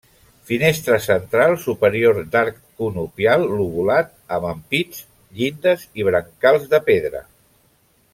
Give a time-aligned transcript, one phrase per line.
[0.49, 5.03] Finestra central superior d'arc conopial lobulat amb ampits,
[5.41, 7.23] llindes i brancals de pedra.